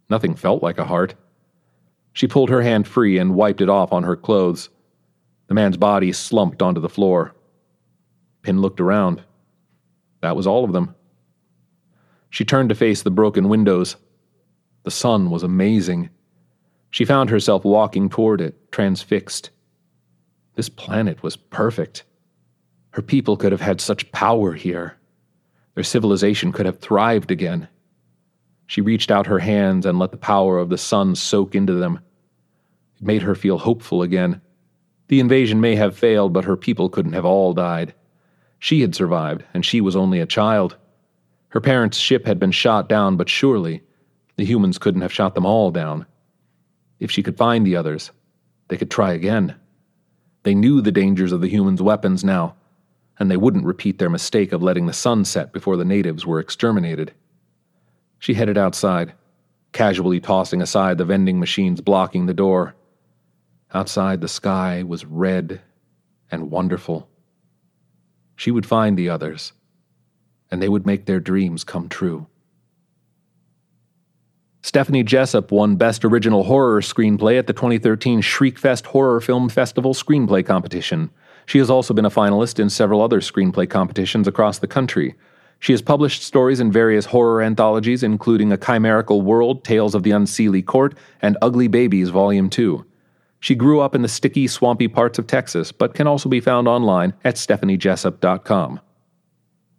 Nothing 0.10 0.36
felt 0.36 0.62
like 0.62 0.78
a 0.78 0.86
heart. 0.86 1.16
She 2.20 2.28
pulled 2.28 2.50
her 2.50 2.62
hand 2.62 2.86
free 2.86 3.18
and 3.18 3.34
wiped 3.34 3.62
it 3.62 3.70
off 3.70 3.94
on 3.94 4.04
her 4.04 4.18
clothes. 4.18 4.68
The 5.48 5.54
man's 5.54 5.78
body 5.78 6.12
slumped 6.12 6.62
onto 6.62 6.82
the 6.82 6.90
floor. 6.90 7.34
Pin 8.42 8.60
looked 8.60 8.82
around. 8.82 9.24
That 10.20 10.36
was 10.36 10.46
all 10.46 10.66
of 10.66 10.74
them. 10.74 10.96
She 12.30 12.44
turned 12.44 12.68
to 12.68 12.76
face 12.76 13.04
the 13.04 13.10
broken 13.10 13.48
windows. 13.48 13.96
The 14.84 14.92
sun 14.92 15.30
was 15.30 15.44
amazing. 15.44 16.10
She 16.90 17.06
found 17.06 17.30
herself 17.30 17.64
walking 17.64 18.10
toward 18.10 18.42
it, 18.42 18.70
transfixed. 18.70 19.52
This 20.56 20.68
planet 20.68 21.24
was 21.24 21.38
perfect. 21.38 22.04
Her 22.92 23.02
people 23.02 23.38
could 23.38 23.54
have 23.54 23.62
had 23.62 23.80
such 23.80 24.12
power 24.12 24.52
here. 24.52 24.98
Their 25.76 25.86
civilization 25.86 26.52
could 26.52 26.66
have 26.66 26.80
thrived 26.80 27.32
again. 27.32 27.70
She 28.68 28.82
reached 28.82 29.10
out 29.10 29.28
her 29.28 29.40
hands 29.40 29.86
and 29.86 29.98
let 29.98 30.12
the 30.12 30.18
power 30.18 30.58
of 30.58 30.68
the 30.68 30.78
sun 30.78 31.16
soak 31.16 31.56
into 31.56 31.76
them. 31.76 32.02
It 33.00 33.06
made 33.06 33.22
her 33.22 33.36
feel 33.36 33.58
hopeful 33.58 34.02
again. 34.02 34.42
The 35.08 35.20
invasion 35.20 35.62
may 35.62 35.76
have 35.76 35.98
failed, 35.98 36.34
but 36.34 36.46
her 36.46 36.58
people 36.58 36.90
couldn't 36.90 37.14
have 37.14 37.26
all 37.26 37.54
died. 37.54 37.94
She 38.60 38.82
had 38.82 38.94
survived, 38.94 39.44
and 39.54 39.66
she 39.66 39.80
was 39.82 39.96
only 39.96 40.20
a 40.20 40.26
child. 40.26 40.76
Her 41.50 41.62
parents' 41.62 41.98
ship 41.98 42.26
had 42.26 42.40
been 42.40 42.52
shot 42.52 42.90
down, 42.90 43.16
but 43.16 43.30
surely 43.30 43.82
the 44.36 44.46
humans 44.46 44.78
couldn't 44.78 45.02
have 45.02 45.14
shot 45.14 45.34
them 45.34 45.46
all 45.46 45.72
down. 45.72 46.06
If 47.00 47.10
she 47.10 47.24
could 47.24 47.38
find 47.38 47.66
the 47.66 47.76
others, 47.76 48.12
they 48.68 48.78
could 48.78 48.92
try 48.92 49.14
again. 49.14 49.56
They 50.44 50.54
knew 50.54 50.82
the 50.82 50.92
dangers 50.92 51.32
of 51.32 51.42
the 51.42 51.50
humans' 51.50 51.82
weapons 51.82 52.24
now, 52.24 52.56
and 53.18 53.32
they 53.32 53.38
wouldn't 53.38 53.66
repeat 53.66 53.98
their 53.98 54.10
mistake 54.10 54.52
of 54.52 54.62
letting 54.62 54.86
the 54.86 54.94
sun 54.94 55.26
set 55.26 55.52
before 55.52 55.78
the 55.78 55.86
natives 55.86 56.26
were 56.26 56.40
exterminated. 56.40 57.14
She 58.20 58.34
headed 58.34 58.58
outside, 58.58 59.14
casually 59.72 60.20
tossing 60.20 60.62
aside 60.62 60.98
the 60.98 61.06
vending 61.06 61.40
machines 61.40 61.82
blocking 61.82 62.26
the 62.26 62.34
door. 62.34 62.76
Outside, 63.74 64.22
the 64.22 64.28
sky 64.28 64.84
was 64.84 65.06
red 65.06 65.62
and 66.32 66.50
wonderful. 66.50 67.08
She 68.36 68.52
would 68.52 68.66
find 68.66 68.98
the 68.98 69.10
others, 69.10 69.54
and 70.50 70.62
they 70.62 70.70
would 70.70 70.86
make 70.86 71.06
their 71.06 71.20
dreams 71.20 71.64
come 71.64 71.90
true. 71.90 72.28
Stephanie 74.62 75.04
Jessup 75.04 75.52
won 75.52 75.78
Best 75.78 76.04
Original 76.04 76.44
Horror 76.44 76.82
Screenplay 76.82 77.40
at 77.40 77.48
the 77.48 77.54
2013 77.54 78.22
Shriekfest 78.22 78.88
Horror 78.88 79.22
Film 79.22 79.50
Festival 79.50 79.94
Screenplay 79.94 80.46
Competition. 80.46 81.12
She 81.46 81.60
has 81.60 81.70
also 81.70 81.94
been 81.94 82.06
a 82.06 82.10
finalist 82.10 82.60
in 82.60 82.70
several 82.70 83.02
other 83.02 83.22
screenplay 83.22 83.70
competitions 83.70 84.28
across 84.28 84.60
the 84.60 84.68
country. 84.68 85.16
She 85.60 85.74
has 85.74 85.82
published 85.82 86.24
stories 86.24 86.60
in 86.60 86.72
various 86.72 87.06
horror 87.06 87.42
anthologies, 87.42 88.04
including 88.04 88.52
A 88.52 88.58
Chimerical 88.58 89.22
World, 89.22 89.64
Tales 89.64 89.96
of 89.96 90.04
the 90.04 90.12
Unseelie 90.12 90.66
Court, 90.66 90.96
and 91.22 91.38
Ugly 91.42 91.68
Babies, 91.68 92.10
Volume 92.10 92.50
2. 92.50 92.86
She 93.40 93.56
grew 93.56 93.80
up 93.80 93.96
in 93.96 94.02
the 94.02 94.08
sticky, 94.08 94.48
swampy 94.48 94.88
parts 94.88 95.18
of 95.18 95.28
Texas, 95.28 95.72
but 95.72 95.94
can 95.94 96.08
also 96.08 96.28
be 96.28 96.42
found 96.42 96.68
online 96.68 97.14
at 97.24 97.36
stephaniejessup.com. 97.36 98.80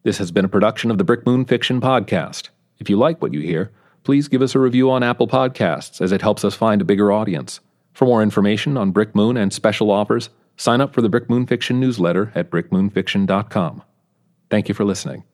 This 0.03 0.19
has 0.19 0.31
been 0.31 0.47
a 0.47 0.49
production 0.49 0.91
of 0.91 0.99
the 0.99 1.05
Brick 1.05 1.27
Moon 1.27 1.45
Fiction 1.45 1.81
Podcast. 1.81 2.49
If 2.79 2.89
you 2.89 2.97
like 2.97 3.21
what 3.21 3.35
you 3.35 3.41
hear, 3.41 3.71
please 4.03 4.29
give 4.29 4.41
us 4.41 4.55
a 4.55 4.59
review 4.59 4.91
on 4.91 5.03
Apple 5.03 5.29
Podcasts 5.29 6.01
as 6.01 6.11
it 6.11 6.23
helps 6.23 6.45
us 6.45 6.55
find 6.55 6.81
a 6.81 6.87
bigger 6.87 7.13
audience. 7.13 7.61
For 7.93 8.07
more 8.07 8.23
information 8.23 8.79
on 8.79 8.93
Brick 8.93 9.15
Moon 9.15 9.37
and 9.37 9.53
special 9.53 9.91
offers, 9.91 10.31
sign 10.57 10.81
up 10.81 10.95
for 10.95 11.03
the 11.03 11.11
Brick 11.11 11.29
Moon 11.29 11.47
Fiction 11.47 11.79
newsletter 11.79 12.33
at 12.35 12.51
brickmoonfiction.com. 12.51 13.83
Thank 14.49 14.69
you 14.69 14.75
for 14.75 14.85
listening. 14.85 15.25